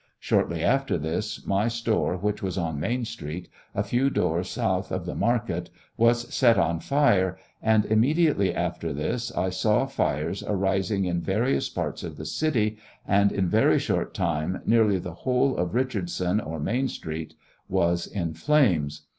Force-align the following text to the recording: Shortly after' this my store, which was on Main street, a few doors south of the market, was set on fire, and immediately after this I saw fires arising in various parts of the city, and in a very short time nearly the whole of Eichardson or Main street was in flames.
Shortly 0.19 0.63
after' 0.63 0.97
this 0.97 1.45
my 1.45 1.67
store, 1.67 2.17
which 2.17 2.41
was 2.41 2.57
on 2.57 2.79
Main 2.79 3.05
street, 3.05 3.49
a 3.75 3.83
few 3.83 4.09
doors 4.09 4.49
south 4.49 4.91
of 4.91 5.05
the 5.05 5.13
market, 5.13 5.69
was 5.95 6.33
set 6.33 6.57
on 6.57 6.79
fire, 6.79 7.37
and 7.61 7.85
immediately 7.85 8.51
after 8.51 8.93
this 8.93 9.31
I 9.37 9.51
saw 9.51 9.85
fires 9.85 10.41
arising 10.41 11.05
in 11.05 11.21
various 11.21 11.69
parts 11.69 12.01
of 12.03 12.17
the 12.17 12.25
city, 12.25 12.79
and 13.07 13.31
in 13.31 13.45
a 13.45 13.47
very 13.47 13.77
short 13.77 14.15
time 14.15 14.63
nearly 14.65 14.97
the 14.97 15.13
whole 15.13 15.55
of 15.55 15.69
Eichardson 15.73 16.41
or 16.43 16.59
Main 16.59 16.87
street 16.87 17.35
was 17.69 18.07
in 18.07 18.33
flames. 18.33 19.03